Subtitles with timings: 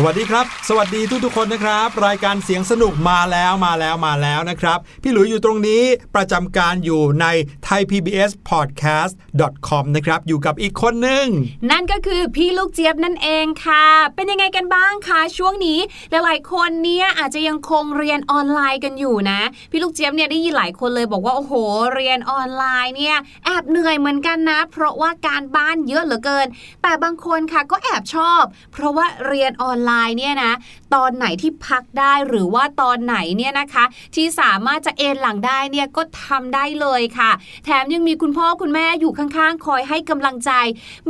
[0.00, 5.82] สวัสดีครับ สวัสดีทุกทุกๆคนนะครับ รายการเสียงสนุกมาแล้วมาแล้วมาแล้วนะครับ พี่หลุยอยู่ตรงนี้
[6.14, 7.26] ประจำการอยู่ใน
[7.68, 11.26] thaipbspodcast.com นะครับอยู่กับอีกคนหนึ่ง
[11.70, 13.84] นั่นก็คือพี่ลูกเจี๊ยบนั่นเองค่ะ
[14.14, 15.78] เป็นยังไงกันบ้างคะช่วงนี้
[16.10, 21.52] หลายๆคนเนี่ยอาจจะยังคงเรียนออนไลน์กันอยู่นะ พี่ลูกเจี๊ยบเนี่ยได้ยินหลายคนเลยบอกว่าโอ้โห
[21.94, 26.46] เรียนออนไลน์เนี่ยแอบเหนื่อยเหมือนกันนะ เพราะว่าการบ้านเยอะเหลือเกิน
[26.82, 28.42] แต่บางคนค่ะก็แอบชอบ
[28.72, 30.52] เพราะว่าเรียนออนไลน์เนี่ยนะ
[30.94, 33.84] ตอนไหนที่พักได้หรือว่าตอนไหนเนี่ยนะคะ
[34.14, 37.30] ที่สามารถจะเอนหลังได้เนี่ยก็ทำได้เลยค่ะ
[37.64, 40.50] แถมยังมีคุณพ่อคุณแม่อยู่ข้างๆ คอยให้กำลังใจ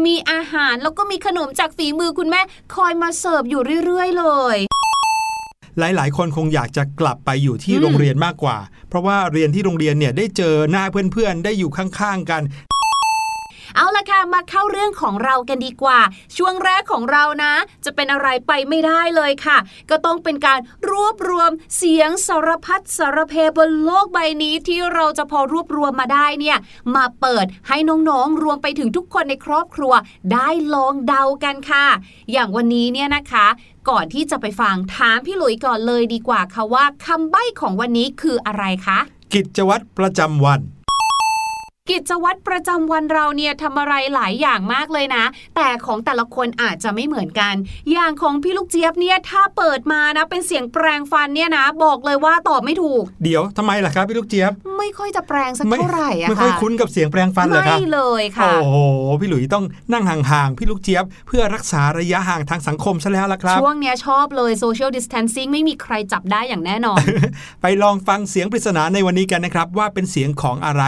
[0.04, 2.40] มีอาหารแล้วก็มีขนมจากฝีมือคุณแม่
[2.74, 4.58] คอยมาเสิร์ฟอยู่เรื่อยๆ เลย
[5.78, 8.56] หลาย ๆ คนคงอยากจะกลับไปอยู่ที่โรงเรียนมากกว่า
[8.88, 12.42] เพราะว่าเรียนที่โรงเรียนเนี่ยได้เจอหน้าเพื่อน ๆ ได้อยู่ข้าง ๆ กัน
[13.76, 16.00] เอาละค่ะมาเข้าเรื่องของเรากันดีกว่า
[16.36, 17.52] ช่วงแรกของเรานะ
[17.84, 19.58] จะเป็นอะไรไปไม่ได้เลยค่ะ
[19.90, 20.60] ก็ต้องเป็นการ
[20.90, 26.58] รวบรวมเสียงสารพัดสารเพบนโลกใบนี้ที่เราจะพอรวบรวมมาได้เนี่ย
[26.94, 29.92] มาเปิดให้น้องๆรวมไปถึงทุกคนในครอบครัว
[30.32, 31.86] ได้ลองเดากันค่ะ
[32.32, 33.46] อย่างวันนี้เนี่ยนะคะ
[33.88, 38.98] ก่อนที่จะไปฟังถามพี่หลุยก่อนเลยดีกว่าค่ะว่าคำใบ้ของวันนี้คืออะไรคะ
[39.32, 40.60] กิจวัตรประจำวัน
[41.90, 45.24] กิจวัตรประจำวันเราเนี่ยทำอะไรหลายอย่างมากเลยนะ
[45.56, 47.54] แต่ของแต่ละคนอาจจะไม่เหมือนกัน
[47.92, 58.76] อย่างของพี่ลูกเจี๊ยบเนี่ยถ้าเปิดมานะเป็นเสียงแปรงฟันเนี่ยนะ บอกเลยว่าตอบไม่ถูก เดี๋ยวทำไมล่ะครับพี่ลูกเจี๊ยบ ไม่ค่อยจะแปรงสักไม่เท่าไหร่อะไม่ค่ะค่อยคุ้นกับเสียงแปลงฟันเหรอครับไม่เลยค่ะ โอ้โห
[59.20, 67.02] พี่หลุยต้องนั่งห่างๆพี่ลูกเจี๊ยบ เพื่อรักษาระยะห่างทางสังคมซะแล้วล่ะครับช่วงเนี้ยชอบเลย social distancing ไม่มีใครจับได้อย่างแน่นอน
[67.62, 70.84] ไปลองฟังเสียงปริศนาในวันนี้กันนะครับว่าเป็นเสียงของอะไร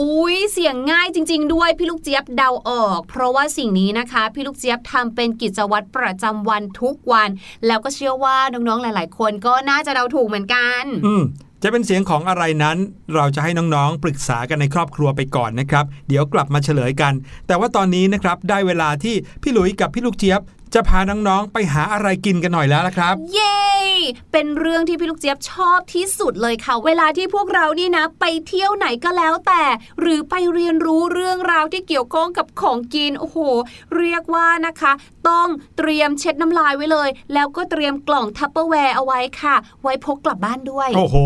[0.00, 7.28] อุ้ยเสียงง่ายจริง ๆ ด้วยพี่ลูกเจี๊ยบเดาออก เพราะว่าสิ่งนี้นะคะ พี่ลูกเจี๊ยบทำเป็นกิจวัตรประจำวันทุกวัน
[7.66, 11.22] แล้วก็เชื่อว่าน้องๆหลาย ๆ คนก็น่าจะเดาถูกเหมือนกัน อืม
[11.62, 12.76] จะเป็นเสียงของอะไรนั้น
[13.14, 17.12] เราจะให้น้องๆ ปรึกษากันในครอบครัวไปก่อนนะครับ เดี๋ยวกลับมาเฉลยกัน
[17.46, 20.40] แต่ว่าตอนนี้นะครับได้เวลาที่พี่หลุยกับพี่ลูกเจี๊ยบ
[20.74, 23.56] จะพาน้องๆไปหาอะไรกินกันหน่อยแล้วละครับ เย้
[24.32, 29.62] เป็นเรื่องที่พี่ลูกเจี๊ยบชอบที่สุดเลยค่ะ เวลาที่พวกเรานี่นะ ไปเที่ยวไหนก็แล้วแต่
[30.00, 33.38] หรือไปเรียนรู้เรื่องราวที่เกี่ยวข้องกับของกิน โอ้โห
[33.96, 34.92] เรียกว่านะคะ
[35.28, 41.16] ต้องเตรียมเช็ดน้ำลายไว้เลย แล้วก็เตรียมกล่อง Tupperware เอาไว้ค่ะ ไว้พกกลับบ้านด้วย โอ้โห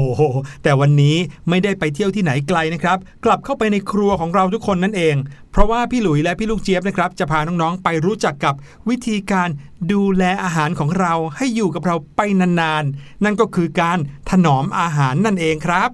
[0.63, 1.17] แต่วันนี้
[1.49, 5.17] ไม่ได้ไปเที่ยวที่ไหนไกลนะครับ กลับเข้าไปในครัวของเราทุกคนนั่นเอง
[5.53, 8.55] เพราะว่าพี่หลุยและพี่ลูกเจี๊ยบนะครับ จะพาน้องๆไปรู้จักกับ
[8.89, 9.49] วิธีการ
[9.93, 13.99] ดูแลอาหารของเราให้อยู่กับเราไปนานๆ นั่นก็คือการ
[14.31, 15.91] ถนอมอาหารนั่นเองครับ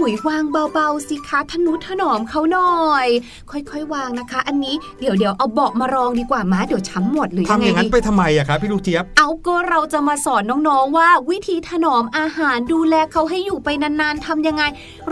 [0.00, 3.08] ลุยวางเบาๆสิคะทนุถนอมเขาหน่อย
[3.50, 14.62] ค่อยๆ วางนะคะ อันนี้เดี๋ยวเดี๋ยวเอาเบาะมารองดีกว่ามาเดี๋ยวช้ำหมดหรือยังไงทำอย่างนั้นไปทำไมอะครับพี่ลูกเจี๊ยบ เอาก็เราจะมาสอนน้องๆว่า วิธีถนอมอาหารดูแลเขาให้อยู่ไปนานๆทำยังไง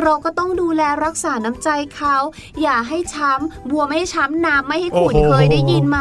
[0.00, 2.16] เราก็ต้องดูแลรักษาน้ำใจเขา
[2.62, 5.98] อย่าให้ช้ำบัวไม่ให้ช้ำน้ำไม่ให้ขุ่นเคยได้ยินไหม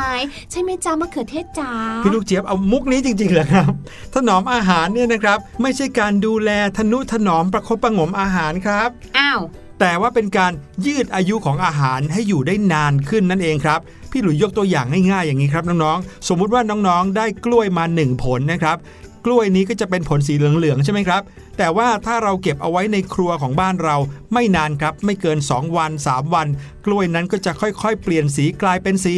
[0.51, 1.71] ใช่ไหมจ้ามะเขือเทศจ้า
[2.03, 3.71] พี่ลูกเจี๊ยบเอามุกนี้จริงๆเหรอครับ
[4.13, 8.76] ถนอมอาหารเนี่ยนะครับ ไม่ใช่การดูแลทนุถนอมประคบประงมอาหารครับ
[9.17, 9.41] อ้าว
[9.79, 10.51] แต่ว่าเป็นการ
[10.85, 13.79] ยืดอายุของอาหารให้อยู่ได้นานขึ้นนั่นเองครับ
[14.11, 18.77] พี่หลุยยกตัวอย่างง่ายๆอย่างนี้ครับน้องๆ สมมุติว่าน้องๆ ได้กล้วยมา 1 ผลนะครับ
[19.25, 21.21] กล้วยนี้ก็จะเป็นผลสีเหลืองๆใช่ไหมครับ
[21.57, 23.95] แต่ว่าถ้าเราเก็บเอาไว้ในครัวของบ้านเรา
[24.33, 26.47] ไม่นานครับ ไม่เกิน 2 วัน 3 วัน
[26.85, 29.15] กล้วยนั้นก็จะค่อยๆ เปลี่ยนสีกลายเป็นสี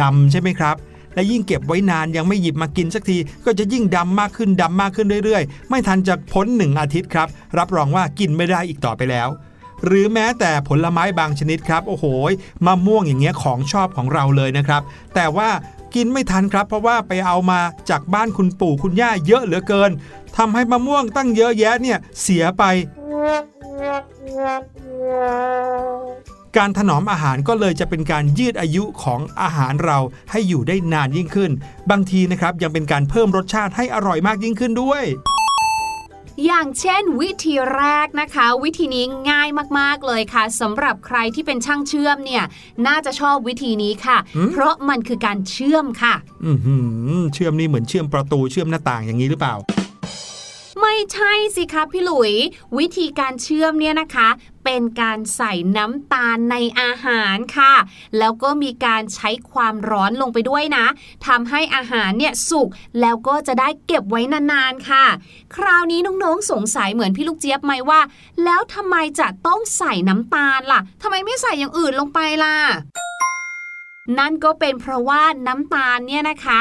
[0.00, 0.76] ดำใช่ไหมครับ
[1.14, 7.28] และยิ่งเก็บไว้นานยังไม่หยิบมากินสักที ก็จะยิ่งดำมากขึ้นดำมากขึ้นเรื่อยๆ ไม่ทันจะพ้นหนึ่งอาทิตย์ครับ
[7.58, 9.28] รับรองว่ากินไม่ได้อีกต่อไปแล้ว
[9.86, 12.04] หรือแม้แต่ผลไม้บางชนิดครับ โอ้โห
[12.66, 14.82] มะม่วงอย่างเงี้ยของชอบของเราเลยนะครับ
[15.14, 15.48] แต่ว่า
[15.94, 19.90] กินไม่ทันครับ เพราะว่าไปเอามาจากบ้านคุณปู่คุณย่าเยอะเหลือเกิน
[20.36, 22.64] ทำให้มะม่วงตั้งเยอะแยะเนี่ยเสียไป
[26.56, 29.98] การถนอมอาหารก็เลยจะเป็นการยืดอายุของอาหารเรา
[30.30, 31.50] ให้อยู่ได้นานยิ่งขึ้น
[31.90, 35.02] บางทีนะครับยังเป็นการเพิ่มรสชาติให้อร่อยมากยิ่งขึ้นด้วย
[36.46, 42.44] อย่างเช่นวิธีแรกนะคะ วิธีนี้ง่ายมากๆเลยค่ะสำหรับใครที่เป็นช่างเชื่อมเนี่ย
[42.86, 46.14] น่าจะชอบวิธีนี้ค่ะหืมเพราะมันคือการเชื่อมค่ะ
[46.46, 46.76] อือหื
[47.18, 49.81] อเชื่อมนี่เหมือนเชื่อมประตูเชื่อมหน้าต่างอย่างนี้หรือเปล่าไม่
[51.12, 52.32] ใช่สิคะพี่หลุย
[52.78, 54.28] วิธีการเชื่อมเนี่ยนะคะ
[54.64, 57.74] เป็นการใส่น้ำตาลในอาหารค่ะ
[58.18, 60.86] แล้วก็มีการใช้ความร้อนลงไปด้วยนะ
[61.26, 62.68] ทำให้อาหารเนี่ยสุก
[63.00, 65.06] แล้วก็จะได้เก็บไว้นานๆค่ะ
[65.56, 68.00] คราวนี้น้องๆสงสัยเหมือนพี่ลูกเจี๊ยบไหมว่า
[68.44, 72.56] แล้วทำไมจะต้องใส่น้ำตาลล่ะทำไมไม่ใส่อย่างอื่นลงไปล่ะ
[74.18, 76.58] นั่นก็เป็นเพราะว่าน้ำตาลเนี่ยนะคะ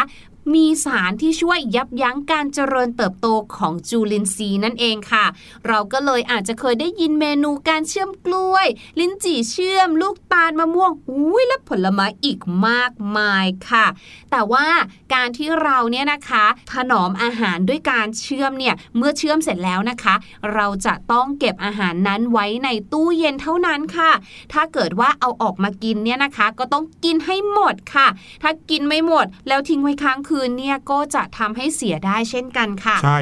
[0.53, 5.25] มีสารที่ช่วยยับยั้งการเจริญเติบโตของจุลินทรีย์นั่นเองค่ะ
[5.67, 8.67] เราก็เลยอาจจะเคยได้ยินเมนูการเชื่อมกล้วย
[8.99, 13.85] ลิ้นจี่เชื่อม ลูกตาลมะม่วงอุ้ยและผลไม้อีกมากมายค่ะ
[14.31, 14.67] แต่ว่า
[15.13, 20.15] การที่เราเนี่ยนะคะถนอมอาหารด้วยการเชื่อมเนี่ยเมื่อเชื่อมเสร็จแล้วนะคะ
[20.53, 24.11] เราจะต้องเก็บอาหารนั้นไว้ในตู้เย็นเท่านั้นค่ะ
[24.53, 28.07] ถ้าเกิดว่าเอาออกมากินเนี่ยนะคะ ก็ต้องกินให้หมดค่ะ
[28.43, 33.19] ถ้ากินไม่หมดแล้วทิ้งไว้ค้างคืืนเนี่ยก็จะทำให้เสียได้เช่นกันค่ะ ใช่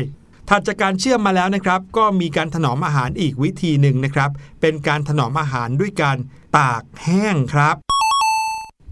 [0.49, 4.29] ถัดจากการเชื่อมมาแล้วนะครับ ก็มีการถนอมอาหารอีกวิธีหนึ่งนะครับ
[4.61, 6.17] เป็นการถนอมอาหารด้วยการ
[6.57, 7.75] ตากแห้งครับ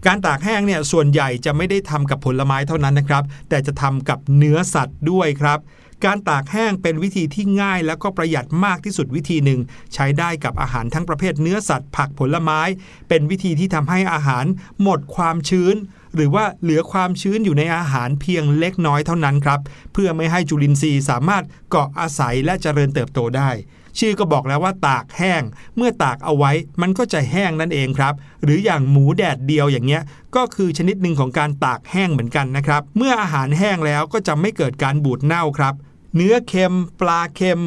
[0.06, 5.58] การตากแห้งเนี่ยส่วนใหญ่จะไม่ได้ทำกับผลไม้เท่านั้นนะครับ แต่จะทำกับเนื้อสัตว์ด้วยครับ
[6.04, 9.60] การตากแห้งเป็นวิธีที่ง่ายแล้วก็ประหยัดมากที่สุดวิธีหนึ่ง
[9.94, 12.60] ใช้ได้กับอาหารทั้งประเภทเนื้อสัตว์ ผักผลไม้
[13.08, 14.44] เป็นวิธีที่ทำให้อาหาร
[14.82, 15.74] หมดความชื้น
[16.14, 19.60] หรือว่าเหลือความชื้นอยู่ในอาหารเพียงเล็กน้อยเท่านั้นครับ
[19.92, 23.50] เพื่อไม่ให้จุลินทรีย์สามารถเกาะอาศัยและเจริญเติบโตได้
[23.98, 25.42] ชื่อก็บอกแล้วว่าตากแห้ง
[25.76, 30.02] เมื่อตากเอาไว้มันก็จะแห้งนั่นเองครับ หรืออย่างหมูแดดเดียวอย่างเงี้ย
[30.36, 35.74] ก็คือชนิดหนึ่งของการตากแห้งเหมือนกันนะครับ เมื่ออาหารแห้งแล้วก็จะไม่เกิดการบูดเน่าครับ
[36.16, 37.62] เนื้อเค็ม ปลาเค็ม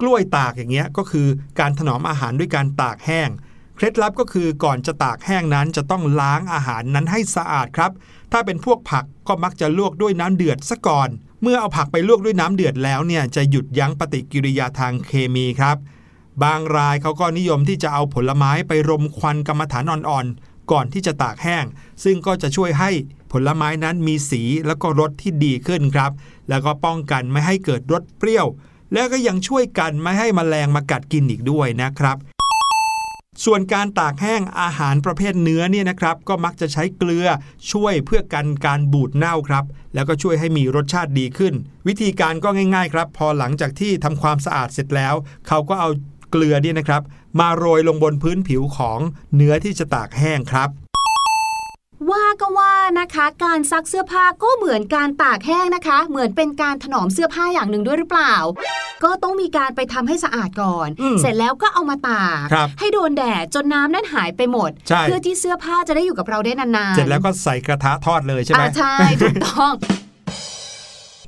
[0.00, 1.26] กล้วยตากอย่างเงี้ยก็คือ
[1.58, 3.28] การถนอมอาหารด้วยการตากแห้ง
[3.80, 7.92] เคล็ดลับก็คือก่อนจะตากแห้งนั้นจะต้องล้างอาหารนั้นให้สะอาดครับ
[8.32, 11.08] ถ้าเป็นพวกผักก็มักจะลวกด้วยน้ำเดือดซะก่อน
[11.42, 15.76] เมื่อเอาผักไปลวกด้วยน้ำเดือดแล้วเนี่ยจะหยุดยั้งปฏิกิริยาทางเคมีครับ
[16.42, 21.64] บางรายเขาก็นิยมที่จะเอาผลไม้ไปรมควันกรรมฐานอ่อนๆ ก่อนที่จะตากแห้ง
[22.04, 22.90] ซึ่งก็จะช่วยให้
[23.32, 26.12] ผลไม้นั้นมีสีแล้วก็รสที่ดีขึ้นครับ
[26.48, 28.46] แล้วก็ป้องกันไม่ให้เกิดรสเปรี้ยว
[28.92, 32.18] แล้วก็ยังช่วยกันไม่ให้มแมลงมากัดกินอีกด้วยนะครับ
[33.44, 37.26] ส่วนการตากแห้งอาหารประเภทเนื้อเนี่ยนะครับ ก็มักจะใช้เกลือ
[37.70, 41.54] ช่วยเพื่อกันการบูดเน่าครับ แล้วก็ช่วยให้มีรสชาติดีขึ้น
[41.86, 45.14] วิธีการก็ง่ายๆครับ พอหลังจากที่ทำความสะอาดเสร็จแล้ว
[45.48, 45.88] เขาก็เอา
[46.30, 47.02] เกลือเนี่ยนะครับ
[47.38, 48.98] มาโรยลงบนพื้นผิวของ
[49.34, 50.70] เนื้อที่จะตากแห้งครับ
[52.12, 58.34] ว่าก็ว่านะคะ การซักเสื้อผ้าก็เหมือนการตากแห้งนะคะ เหมือนเป็นการถนอมเสื้อผ้าอย่างหนึ่งด้วยหรือเปล่า
[59.04, 69.72] ก็ต้องมีการไปทำให้สะอาดก่อนอืมเสร็จแล้วก็เอามาตากครับให้โดนแดดจนน้ำนั้นหายไปหมดใช่เพื่อที่เสื้อผ้าจะได้อยู่กับเราได้นานๆ เสร็จแล้วก็ใส่กระทะทอดเลยใช่ไหมอ่าใช่ถูกต้อง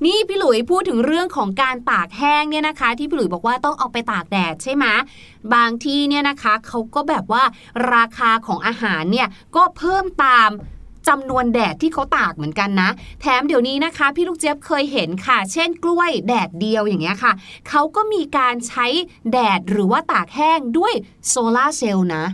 [0.04, 4.85] นี่พี่หลุยพูดถึงเรื่องของการตากแห้งเนี่ยนะคะ ที่พี่หลุยบอกว่าต้องเอาไปตากแดดใช่ไหม
[5.54, 7.42] บางที่เนี่ยนะคะเขาก็แบบว่า
[7.94, 10.50] ราคาของอาหารเนี่ยก็เพิ่มตาม
[11.09, 12.90] จำนวนแดดที่เขาตากเหมือนกันนะ
[13.21, 17.32] แถมเดี๋ยวนี้นะคะ พี่ลูกเจี๊ยบเคยเห็นค่ะ เช่นกล้วยแดดเดียวอย่างเงี้ยค่ะ
[17.68, 18.87] เขาก็มีการใช้
[19.32, 20.94] แดดหรือว่าตากแห้งด้วย
[21.28, 22.25] โซลาร์เซลล์นะ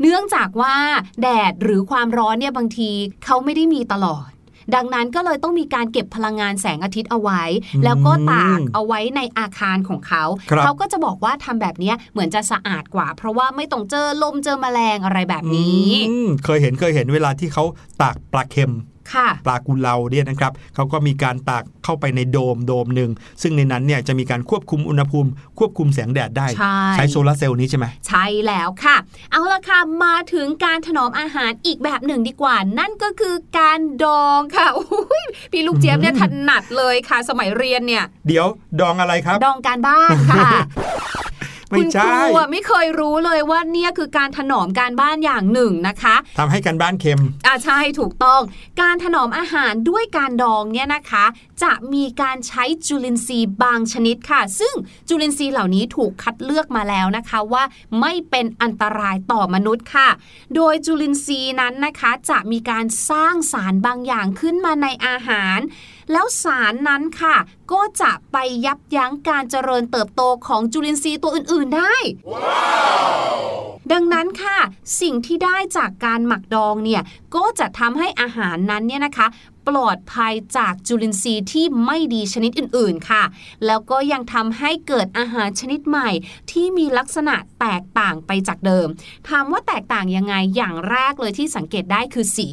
[0.00, 0.76] เนื่องจากว่า
[1.22, 2.90] แดดหรือความร้อนเนี่ยบางที
[3.24, 4.28] เขาไม่ได้มีตลอด
[4.74, 7.42] ดังนั้นก็เลยต้องมีการเก็บพลังงานแสงอาทิตย์เอาไว้
[7.74, 17.64] อืมแล้วก็ตากเอาไว้ในอาคารของเขาครับเขาก็จะบอกว่าทำแบบเนี้ยเหมือนจะสะอาดกว่า เพราะว่าไม่ต้องเจอลมเจอแมลงอะไรแบบนี้อืมเคยเห็นเคยเห็นเวลาที่เขา
[18.02, 18.95] ตากปลาเค็มค่ะ
[19.46, 23.10] ปลากุเลาเนี่ยนะครับเขาก็มีการตากเข้าไปในโดมโดมหนึ่ง
[23.42, 28.96] ซึ่งในนั้นเนี่ยจะมีการควบคุมอุณหภูมิ ควบคุมแสงแดดได้ ใช่โซลาร์เซลล์นี้ใช่ไหมใช่แล้วค่ะ
[29.32, 38.46] เอาละค่ะมาถึงการถนอมอาหารอีกแบบหนึ่งดีกว่า นั่นก็คือการดองค่ะอุ๊ยพี่ลูกเจี๊ยบเนี่ยถนัดเลยค่ะ สมัยเรียนเนี่ย เดี๋ยว
[38.80, 40.50] ดองอะไรครับ ดองการบ้านค่ะไม่
[41.70, 48.40] คุณคใช่รูอะไม่เคยรู้เลยว่าเนี่ยคือการถนอมการบ้านอย่างหนึ่งนะคะทำให้กันบ้านเค็มอ่าใช่ถูกต้อง
[48.80, 51.24] การถนอมอาหารด้วยการดองเนี่ยนะคะ
[51.62, 54.74] จะมีการใช้จุลินทรีย์บางชนิดค่ะ ซึ่ง
[55.08, 57.64] จุลินทรีย์เหล่านี้ถูกคัดเลือกมาแล้วนะคะว่า
[58.00, 60.08] ไม่เป็นอันตรายต่อมนุษย์ค่ะ
[60.56, 65.58] โดยจุลินทรีย์นั้นนะคะ จะมีการสร้างสารบางอย่างขึ้นมาในอาหาร
[66.12, 67.36] แล้วสารนั้นค่ะ
[67.72, 68.36] ก็จะไป
[68.66, 71.96] ยับยั้งการเจริญเติบโตของจุลินทรีย์ตัวอื่น ๆ ได้
[73.92, 74.58] ดังนั้นค่ะ
[75.00, 77.02] สิ่งที่ได้จากการหมักดองเนี่ย
[77.34, 79.26] ก็จะทำให้อาหารนั้นเนี่ยนะคะ
[79.68, 83.24] ปลอดภัยจากจุลินทรีย์ที่ไม่ดีชนิดอื่นๆค่ะ
[83.66, 86.10] แล้วก็ยังทำให้เกิดอาหารชนิดใหม่
[86.50, 88.88] ที่มีลักษณะแตกต่างไปจากเดิม
[89.28, 92.48] ถามว่าแตกต่างยังไงอย่างแรกเลยที่สังเกตได้คือสี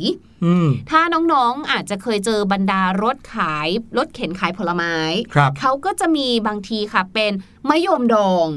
[0.45, 3.67] อืมถ้าน้องๆ อาจจะเคยเจอบรรดารถขาย
[3.97, 4.95] รถเข็นขายผลไม้
[5.33, 7.31] ครับเขาก็จะมีบางทีค่ะเป็น
[7.69, 8.47] มะยมดอง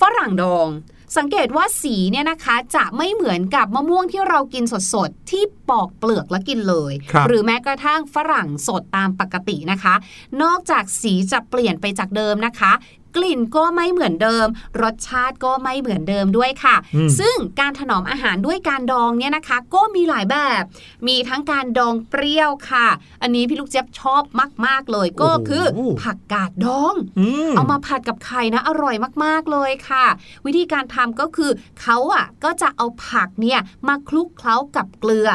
[0.00, 0.68] ฝรั่งดอง
[1.16, 9.94] สังเกตว่าสีเนี่ยนะคะจะไม่เหมือนกับมะม่วงที่เรากินสดๆ ที่ปอกเปลือกแล้วกินเลยครับหรือแม้กระทั่งฝรั่งสดตามปกตินะคะ
[10.42, 12.72] นอกจากสีจะเปลี่ยนไปจากเดิมนะคะ
[13.16, 14.46] กลิ่นก็ไม่เหมือนเดิม
[14.82, 20.62] รสชาติก็ไม่เหมือนเดิมด้วยค่ะอืมซึ่งการถนอมอาหารด้วยการดองเนี่ยนะคะ ก็มีหลายแบบ
[21.08, 22.88] มีทั้งการดองเปรี้ยวค่ะ
[23.22, 24.22] อันนี้พี่ลูกเจี๊ยบชอบ
[24.66, 30.06] มาก ๆ เลยก็คือโอ้โหผักกาดดองอืมเอามาผัดกับไข่นะอร่อยมาก ๆ เลยค่ะ
[30.46, 35.28] วิธีการทำก็คือเขาอะก็จะเอาผักเนี่ยมาคลุกเคล้ากับเกลือ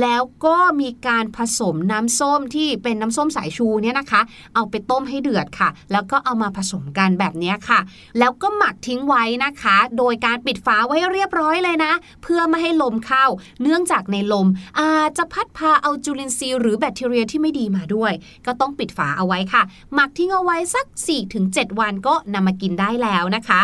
[0.00, 4.20] แล้วก็มีการผสมน้ำส้มที่เป็นน้ำส้มสายชูเนี่ยนะคะ
[4.54, 7.80] เอาไปต้มให้เดือดค่ะ แล้วก็เอามาผสมกันแบบเนี้ค่ะ
[8.18, 13.26] แล้วก็หมักทิ้งไว้นะคะ โดยการปิดฝาไว้เรียบร้อยเลยนะ เพื่อไม่ให้ลมเข้า
[13.62, 14.48] เนื่องจากในลม
[14.80, 18.12] อาจจะพัดพาเอาจุลินทรีย์หรือแบคทีเรียที่ไม่ดีมาด้วย
[18.46, 19.62] ก็ต้องปิดฝาเอาไว้ค่ะ
[19.94, 20.86] หมักทิ้งเอาไว้สัก
[21.32, 23.62] 4-7 วันก็นำมากินได้แล้วนะคะ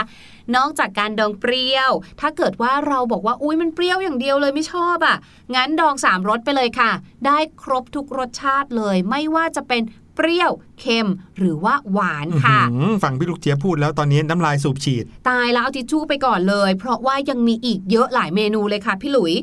[0.56, 1.90] นอกจากการดองเปรี้ยว
[2.20, 5.16] ถ้าเกิดว่าเราบอกว่าอุ้ยมันเปรี้ยวอย่างเดียวเลยไม่ชอบอะ่ะ
[5.54, 6.90] งั้นดอง3รสไปเลยค่ะ
[7.26, 9.82] ได้ครบทุกรสชาติเลย ไม่ว่าจะเป็น
[10.16, 10.50] เปรี้ยว
[10.80, 11.08] เค็ม
[11.38, 19.34] หรือว่าหวานค่ะอื้อหือฟังพี่ลูกเจี๊ยบพูดแล้วตอนนี้น้ำลายสูบฉีด ตายแล้วเอาทิชชู่ไปก่อนเลย เพราะว่ายังมีอีกเยอะหลายเมนูเลยค่ะพี่หลุย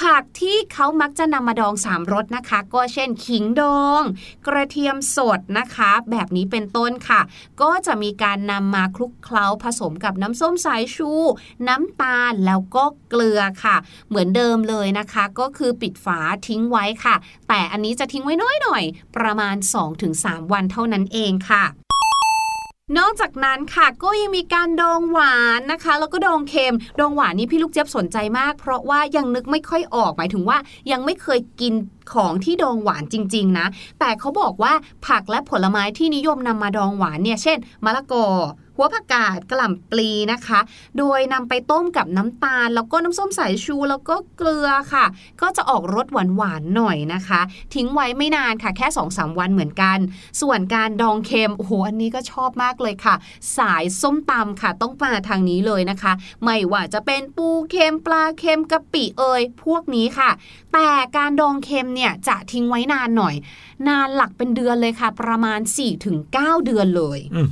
[0.00, 4.02] ผักที่เขามักจะนำมาดองสามรสนะคะ ก็เช่นขิงดอง
[4.46, 7.20] กระเทียมสดนะคะ แบบนี้เป็นต้นค่ะ
[7.62, 11.10] ก็จะมีการนำมาคลุกเคล้าผสมกับน้ำส้มสายชู
[11.68, 13.76] น้ำตาลแล้วก็เกลือค่ะ
[14.08, 17.14] เหมือนเดิมเลยนะคะ ก็คือปิดฝาทิ้งไว้ค่ะ
[17.48, 18.84] แต่อันนี้จะทิ้งไว้น้อยหน่อย
[19.16, 19.56] ประมาณ
[20.04, 21.64] 2-3 วันเท่านั้นเองค่ะ
[22.98, 30.58] นอกจากนั้นค่ะก็ยังมีการดองหวานนะคะ แล้วก็ดองเค็มดองหวานนี่พี่ลูกเจี๊ยบสนใจมาก เพราะว่ายังนึกไม่ค่อยออกหมายถึงว่า
[30.92, 31.74] ยังไม่เคยกิน
[32.12, 33.66] ของที่ดองหวานจริง ๆ นะ
[34.00, 34.72] แต่เขาบอกว่า
[35.06, 38.26] ผักและผลไม้ที่นิยมนำมาดองหวานเนี่ย เช่นมะละกอ
[38.76, 40.60] หัวผักกาดกล่ำปลีนะคะ
[40.98, 45.04] โดยนำไปต้มกับน้ำตาล แล้วก็น้ำส้มสายชูแล้วก็เกลือค่ะ
[45.40, 47.40] ก็จะออกรสหวานๆหน่อยนะคะ
[47.74, 49.98] ทิ้งไว้ไม่นานค่ะแค่2-3วันเหมือนกัน
[50.40, 53.14] ส่วนการดองเค็มโอ้โหอันนี้ก็ชอบมากเลยค่ะ
[53.58, 56.12] สายส้มตำค่ะต้องมาทางนี้เลยนะคะ
[56.44, 60.30] ไม่ว่าจะเป็นปูเค็มปลาเค็มกะปิเอยพวกนี้ค่ะ
[60.72, 63.34] แต่การดองเค็มเนี่ยจะทิ้งไว้นานหน่อย
[63.88, 65.60] นานหลักเป็นเดือนเลยค่ะ ประมาณ
[66.12, 67.42] 4-9 เดือนเลยอื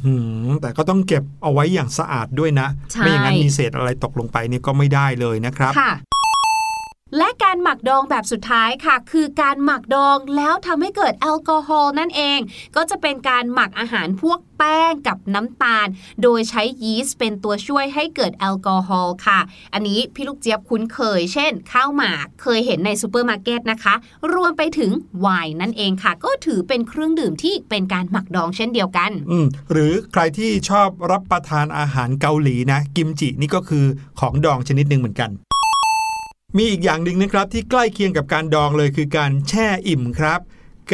[0.47, 5.93] อแต่ก็ต้องเก็บเอาไว้อย่างสะอาดด้วยนะใช่ไม่อย่างนั้นมีเศษอะไรตกลงไปนี่ก็ไม่ได้เลยนะครับค่ะ
[7.17, 12.39] และการหมักดองแบบสุดท้ายค่ะ คือการหมักดองแล้วทำให้เกิดแอลกอฮอล์นั่นเอง
[12.77, 15.87] ก็จะเป็นการหมักอาหารพวกแป้งกับน้ำตาล
[16.23, 19.41] โดยใช้ยีสต์เป็นตัวช่วยให้เกิดแอลกอฮอล์ค่ะ
[19.75, 23.95] อันนี้พี่ลูกเจี๊ยบคุ้นเคย เช่น ข้าวหมากเคยเห็นในซูเปอร์มาร์เก็ตนะคะ
[24.35, 29.39] รวมไปถึงไวน์นั่นเองค่ะ ก็ถือเป็นเครื่องดื่มที่เป็นการหมักดองเช่นเดียวกันอื
[29.73, 33.85] หรือใครที่ชอบรับประทานอาหารเกาหลีนะ กิมจินี่ก็คือ
[34.21, 35.31] ของดองชนิดหนึ่งเหมือนกัน
[36.57, 40.41] มีอีกอย่างหนึ่งนะครับที่ใกล้เคียงกับการดองเลยคือการแช่อิ่มครับ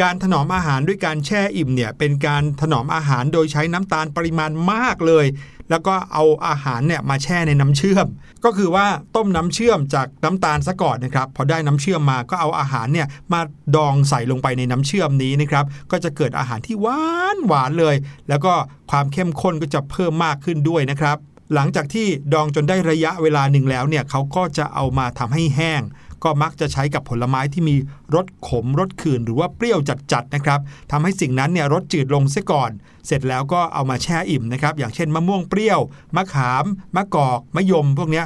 [0.01, 5.25] การถนอมอาหารด้วยการแช่อิ่มเนี่ยเป็นการถนอมอาหารโดยใช้น้ำตาลปริมาณมากเลย
[5.69, 8.07] แล้วก็เอาอาหารเนี่ยมาแช่ในน้ำเชื่อม
[8.45, 13.41] ก็คือว่าต้มน้ำเชื่อมจากน้ำตาลซะก่อนนะครับพอได้น้ำเชื่อมมาก็เอาอาหารเนี่ยมา
[13.75, 17.01] ดองใส่ลงไปในน้ำเชื่อมนี้นะครับก็จะเกิดอาหารที่หวา
[17.35, 17.95] นหวานเลย
[18.29, 18.53] แล้วก็
[18.91, 21.17] ความเข้มข้นก็จะเพิ่มมากขึ้นด้วยนะครับ
[21.53, 25.81] หลังจากที่ดองจนได้ระยะเวลาหนึ่งแล้วเนี่ยเขาก็จะเอามาทำให้แห้ง
[26.23, 27.75] ก็มักจะใช้กับผลไม้ที่มี
[28.15, 29.79] รสขมรสขื่นหรือว่าเปรี้ยว
[30.11, 30.59] จัดๆนะครับ
[30.91, 32.71] ทำให้สิ่งนั้นเนี่ยรสจืดลงเสียก่อน
[33.07, 35.79] เสร็จแล้วก็เอามาแช่อิ่มนะครับ อย่างเช่นมะม่วงเปรี้ยว
[36.15, 38.25] มะขามมะกอกมะยมพวกเนี้ย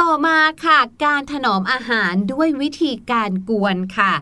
[0.00, 4.12] ต่อมาค่ะ การถนอมอาหารด้วยวิธีการกวนค่ะ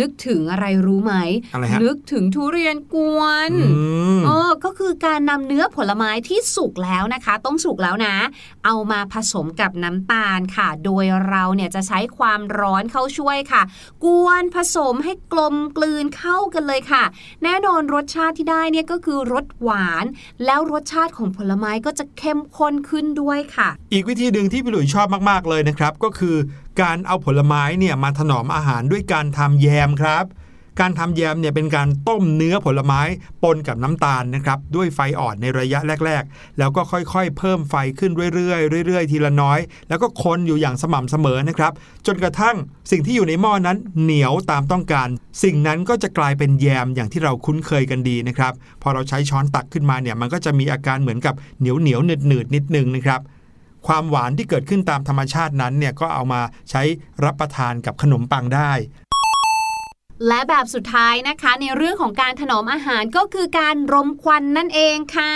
[0.00, 1.14] นึกถึงอะไรรู้ไหม
[1.54, 3.82] อะไรฮะนึกถึงทุเรียนกวนอื
[4.18, 8.16] มเออก็คือการนำเนื้อผลไม้ที่สุกแล้วนะคะ ต้องสุกแล้วนะ
[8.64, 13.62] เอามาผสมกับน้ำตาลค่ะ โดยเราเนี่ยจะใช้ความร้อนเข้าช่วยค่ะ
[14.04, 17.04] กวนผสมให้กลมกลืนเข้ากันเลยค่ะ
[17.44, 20.04] แน่นอนรสชาติที่ได้เนี่ยก็คือรสหวาน
[20.44, 26.36] แล้วรสชาติของผลไม้ก็จะเข้มข้นขึ้นด้วยค่ะ อีกวิธีหนึ่งที่พี่หลุยชอบมาก ๆเลยนะครับ ก็คือ
[26.82, 30.26] การเอาผลไม้เนี่ยมาถนอมอาหารด้วยการทำแยมครับ
[30.80, 33.00] การทำแยมเนี่ยเป็นการต้มเนื้อผลไม้
[33.42, 41.72] ปนกับน้ำตาลนะครับด้วยไฟอ่อนในระยะแรก ๆ แล้วก็ค่อยๆ เพิ่มไฟขึ้นเรื่อยๆเรื่อยๆ ทีละน้อย แล้วก็คนอยู่อย่างสม่ำเสมอนะครับ
[42.06, 42.56] จนกระทั่ง
[42.90, 45.08] สิ่งที่อยู่ในหม้อนั้นเหนียวตามต้องการ
[45.42, 53.20] สิ่งนั้นก็จะกลายเป็นแยมอย่างที่เราคุ้นเคยกันดีนะครับ พอเราใช้ช้อนตักขึ้นมาเนี่ยมันก็จะมีอาการเหมือนกับเหนียวเหนียวหนืดหนืดๆนิดนึงนะครับ
[53.86, 56.82] ความหวานที่เกิดขึ้นตามธรรมชาตินั้นเนี่ยก็เอามาใช้
[57.24, 58.72] รับประทานกับขนมปังได้
[60.28, 65.34] และแบบสุดท้ายนะคะในเรื่องของการถนอมอาหารก็คือการรมควันนั่นเองค่ะ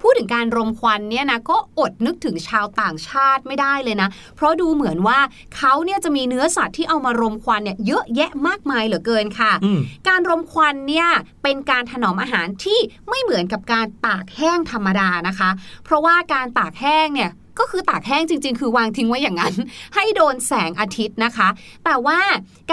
[0.00, 5.18] พูดถึงการรมควันเนี่ยนะก็อดนึกถึงชาวต่างชาติไม่ได้เลยนะ เพราะดูเหมือนว่า
[5.56, 11.08] เขาเนี่ยจะมีเนื้อสัตว์ที่เอามารมควันเนี่ยเยอะแยะมากมายเหลือเกินค่ะอืมการรมควันเนี่ย
[11.42, 15.50] เป็นการถนอมอาหารที่ไม่เหมือนกับการตากแห้งธรรมดานะคะ
[15.84, 19.54] เพราะว่าการตากแห้งเนี่ย ก็คือตากแห้งจริง ๆ คือวางทิ้งไว้อย่างนั้น
[19.94, 21.48] ให้โดนแสงอาทิตย์นะคะ
[21.84, 22.20] แต่ว่า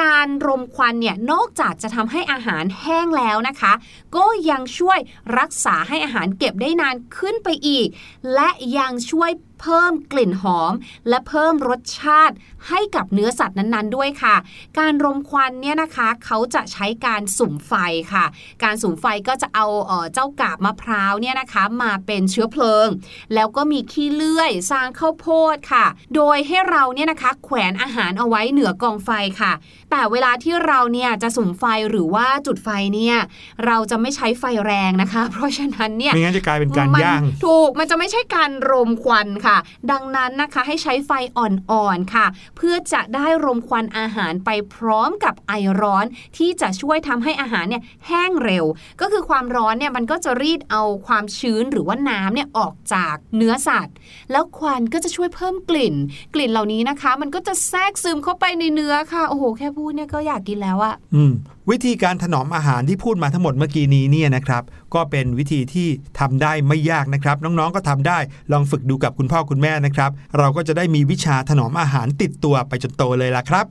[0.01, 3.73] การรมควันเนี่ยนอกจากจะทำให้อาหารแห้งแล้วนะคะ
[4.15, 4.99] ก็ยังช่วย
[5.37, 7.87] รักษาให้อาหารเก็บได้นานขึ้นไปอีก
[8.33, 9.31] และยังช่วย
[9.62, 10.74] เพิ่มกลิ่นหอม
[11.10, 12.36] และเพิ่มรสชาติ
[12.69, 14.36] ให้กับเนื้อสัตว์นั้นๆ ด้วยค่ะ
[14.80, 17.74] การรมควันเนี่ยนะคะเขาจะใช้การสุ่มไฟ
[18.13, 18.26] ค่ะ
[18.63, 22.88] การสุ่มไฟก็จะเอาเอ่อเจ้ากาบมะพร้าวเนี่ยนะคะมาเป็นเชื้อเพลิง
[23.34, 29.10] แล้วก็มีขี้เลื่อยสร้างข้าวโพดค่ะ โดยให้เราเนี่ยนะคะแขวนอาหารเอาไว้เหนือกองไฟ
[29.41, 29.54] ค่ะ
[29.91, 33.17] แต่เวลาที่เราเนี่ยจะสุ่มไฟหรือว่าจุดไฟเนี่ย
[33.65, 39.50] เราจะไม่ใช้ไฟแรงนะคะ เพราะฉะนั้นเนี่ยไม่งั้นจะกลายเป็นการมันย่าง ถูกมันจะไม่ใช่การรมควันค่ะ
[39.91, 42.25] ดังนั้นนะคะให้ใช้ไฟอ่อนๆค่ะ
[42.57, 46.05] เพื่อจะได้รมควันอาหารไปพร้อมกับไอร้อน
[46.37, 48.65] ที่จะช่วยทำให้อาหารเนี่ยแห้งเร็ว
[49.01, 53.95] ก็คือความร้อนเนี่ยมันก็จะรีดเอาความชื้นหรือว่าน้ำเนี่ยออกจากเนื้อสัตว์
[54.31, 55.95] แล้วควันก็จะช่วยเพิ่มกลิ่น
[56.35, 61.33] กลิ่นเหล่านี้นะคะ มันก็จะแทรกซึมเข้าไปในเนื้อค่ะโอ้โหแค่พูดเนี่ยก็อยากกินแล้วอะอืม
[61.69, 65.88] วิธีการถนอมอาหารที่พูดมาทั้งหมดเมื่อกี้นี้เนี่ยนะครับก็เป็นวิธีที่
[66.19, 68.19] ทำได้ไม่ยากนะครับ น้องๆก็ทำได้
[68.52, 73.65] ลองฝึกดูกับคุณพ่อคุณแม่นะครับ เราก็จะได้มีวิชาถนอมอาหารติดตัวไปจนโตเลยล่ะครับ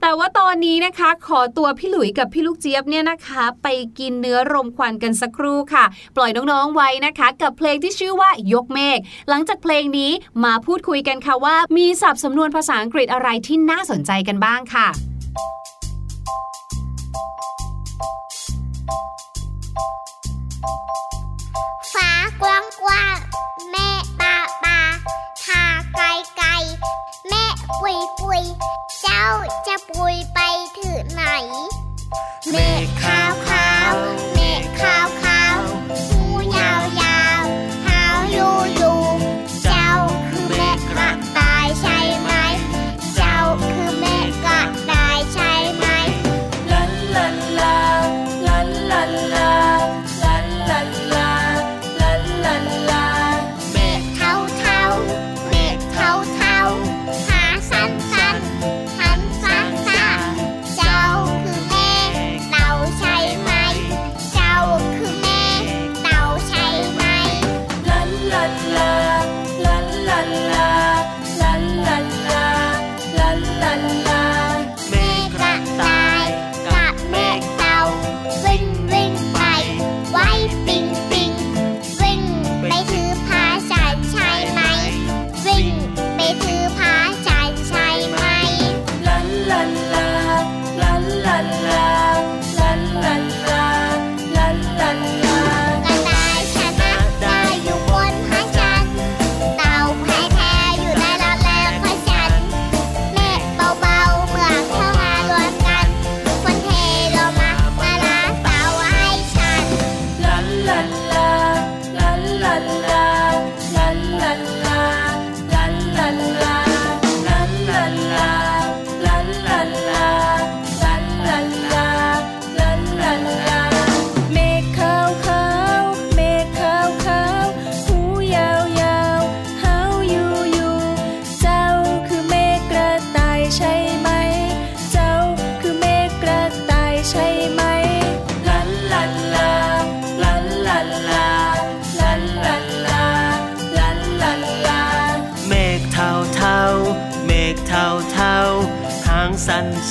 [0.00, 5.84] แต่ว่าตอนนี้นะคะ ขอตัวพี่หลุยกับพี่ลูกเจี๊ยบเนี่ยนะคะ ไปกินเนื้อรมควันกันสักครู่ค่ะ
[6.16, 10.12] ปล่อยน้องๆไว้นะคะ กับเพลงที่ชื่อว่ายกเมฆหลังจากเพลงนี้
[10.44, 14.88] มาพูดคุยกันค่ะว่า มีศัพท์สำนวนภาษาอังกฤษอะไรที่น่าสนใจกันบ้างค่ะ
[21.92, 22.10] ฟ้า
[22.42, 23.16] กว้างกว้าง
[23.70, 23.88] แม่
[24.20, 24.80] ปาปา
[25.44, 25.62] ทา
[25.94, 26.04] ไกล
[26.36, 26.48] ไกล
[27.28, 27.44] แม่
[27.80, 28.42] ปุยปุย
[29.00, 29.24] เจ้า
[29.66, 30.40] จะปุยไป
[30.78, 31.22] ถึงไหน
[32.50, 32.54] เม
[33.00, 33.15] ฆา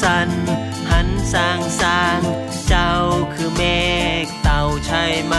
[0.02, 0.60] สันสัน
[0.92, 2.20] หันสางสาง
[2.68, 2.92] เจ้า
[3.34, 3.62] คือเม
[4.24, 5.36] ฆเต่าใช่ไหม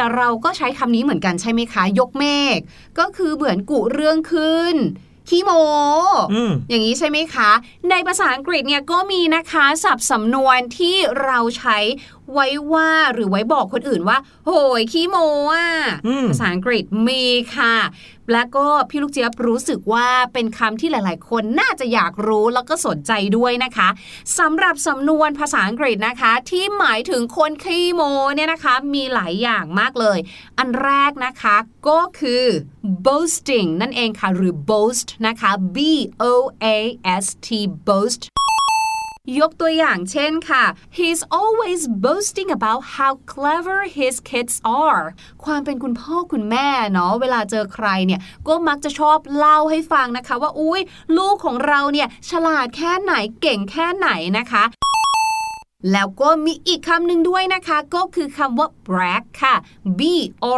[0.00, 2.24] เนี่ยเราก็ใช้คำนี้เหมือนกันใช่ไหมคะ ยกเม
[2.56, 2.58] ฆ
[2.98, 4.76] ก็คือเหมือนกุเรื่องขึ้น
[5.28, 5.50] ขี้โม
[6.32, 7.50] อืมอย่างนี้ใช่ไหมคะ
[7.90, 11.78] ในภาษาอังกฤษเนี่ยก็มีนะคะ ศัพท์สำนวนที่เราใช้
[12.32, 15.16] ไว้ว่าหรือไว้บอกคนอื่นว่า โหยขี้โม
[15.52, 15.66] อะ
[16.06, 17.24] อืมภาษาอังกฤษมี
[17.56, 17.76] ค่ะ
[18.32, 23.88] แล้วก็พี่ลูกเจี๊ยบรู้สึกว่าเป็นคำที่หลาย ๆ คนน่าจะอยากรู้แล้วก็สนใจด้วยนะคะ
[24.38, 28.02] สำหรับสำนวนภาษาอังกฤษนะคะ ที่หมายถึงคนขี้โม
[28.36, 30.18] เนี่ยนะคะ มีหลายอย่างมากเลย
[30.58, 31.56] อันแรกนะคะ
[31.88, 32.44] ก็คือ
[33.06, 35.78] boasting นั่นเองค่ะ หรือ boast นะคะ b
[36.22, 36.24] o
[36.64, 36.66] a
[37.24, 37.48] s t
[37.86, 38.22] boast
[39.38, 40.64] ยกตัวอย่างเช่นค่ะ
[40.98, 44.54] he's always boasting about how clever his kids
[44.84, 45.04] are
[45.44, 50.80] ความเป็นคุณพ่อคุณแม่เนาะเวลาเจอใครเนี่ยก็มักจะชอบเล่าให้ฟังนะคะ ว่าอุ้ย
[51.16, 54.64] ลูกของเราเนี่ยฉลาดแค่ไหนเก่งแค่ไหนนะคะ
[55.92, 59.54] แล้วก็มีอีกคำหนึ่งด้วยนะคะ ก็คือคำว่า brag ค่ะ
[59.98, 60.00] b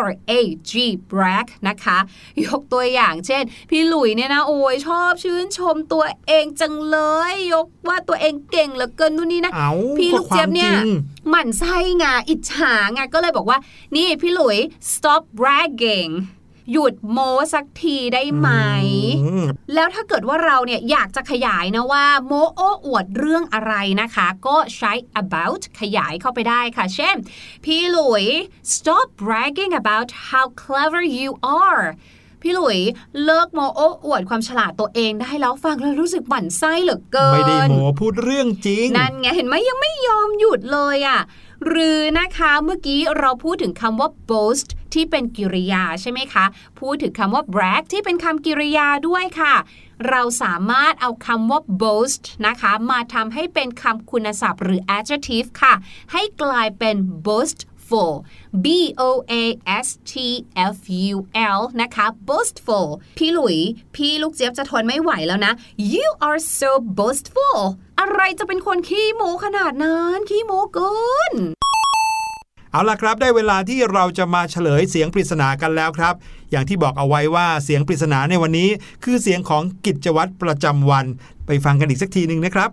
[0.05, 0.73] r a g
[1.11, 1.99] brag นะคะ
[2.47, 6.99] ยกตัวอย่างเช่น พี่หลุยเนี่ยนะ โอ้ยชอบชื่นชมตัวเองจังเล
[7.33, 13.59] ย ยกว่าตัวเองเก่งเหลือเกินนู่นนี่นะเอาพี่ลูกเจี๊ยบเนี่ยก็ความจริงหมั่นไส้ไงอิจฉาไงก็เลยบอกว่า
[13.97, 14.59] นี่พี่หลุย
[14.93, 16.13] stop bragging
[16.71, 18.49] หยุดโม้สักทีได้ไหม
[19.25, 27.17] อืมแล้วถ้าเกิดว่าเราเนี่ยอยากจะขยายนะว่า โมโอ้อวดเรื่องอะไรนะคะ ก็ใช้ about ขยายเข้าไปได้ค่ะ เช่น
[27.65, 28.25] พี่หลุย
[28.75, 31.31] stop bragging about how clever you
[31.63, 31.85] are
[32.43, 32.79] พี่หลุย
[33.25, 41.21] เลิกโมโอ้อวดความฉลาดตัวเองได้แล้วฟังแล้วรู้สึกหมั่นไส้เหลือเกิน ไม่ได้โมพูดเรื่องจริง นั่นไงเห็นไหมยังไม่ยอมหยุดเลยอะ่ะ
[41.67, 46.45] หรือนะคะเมื่อกี้เราพูดถึงคำว่า boast ที่เป็นกริยาใช่ไหมคะ
[46.81, 49.55] พูดถึงคำว่า brag ที่เป็นคำกริยาด้วยค่ะ
[50.09, 55.75] เราสามารถเอาคำว่า boast นะคะ มาทำให้เป็นคำคุณศัพท์หรือ adjective ค่ะ
[56.13, 56.97] ให้กลายเป็น
[57.27, 57.59] boost
[57.93, 58.13] boastful
[58.65, 58.67] b
[59.01, 59.03] o
[59.33, 59.35] a
[59.87, 60.13] s t
[60.75, 61.15] f u
[61.57, 63.59] l นะคะ boastful พี่หลุย
[63.97, 65.53] พี่ลูกเจี๊ยบจะทนไม่ไหวแล้วนะ
[65.95, 67.61] you are so boastful
[68.01, 70.95] อะไรจะเป็นคนขี้โมขนาดนั้น ขี้โมเกิ
[71.31, 71.33] น
[72.73, 76.15] เอาล่ะครับ ได้เวลาที่เราจะมาเฉลยเสียงปริศนากันแล้วครับ
[76.51, 78.69] อย่างที่บอกเอาไว้ว่าเสียงปริศนาในวันนี้
[79.05, 81.07] คือเสียงของกิจวัตรประจำวัน
[81.47, 82.71] ไปฟังกันอีกสักทีหนึ่งนะครับ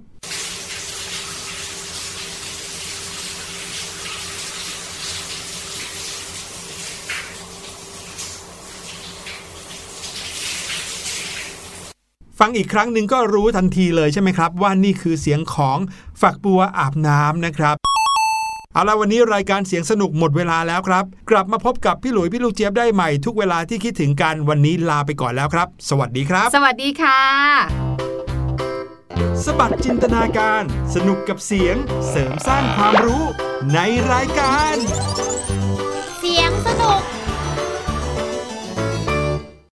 [12.39, 15.77] ฟังอีกครั้งหนึ่งก็รู้ทันทีเลยใช่ไหมครับ ว่านี่คือเสียงของ
[16.21, 17.75] ฝักบัวอาบน้ำนะครับ
[18.73, 27.21] เอาละวันนี้รายการเสียงสนุกหมดเวลาแล้วครับ กลับมาพบกับพี่หลุยพี่ลูกเจี๊ยบได้ใหม่ทุกเวลาที่คิดถึงกันวันนี้ลาไปก่อนแล้วครับ สวัสดีครับ สวัสดีค่ะ
[29.45, 30.63] สบัดจินตนาการ
[30.95, 31.75] สนุกกับเสียง
[32.09, 33.23] เสริมสร้างความรู้
[33.73, 33.79] ใน
[34.11, 34.75] รายการ